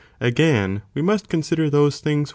[0.11, 2.29] *| Again, (we must consider) those things which